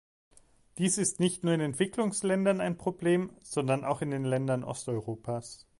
[0.79, 5.67] Dies ist nicht nur in Entwicklungsländern ein Problem, sondern auch in den Ländern Osteuropas.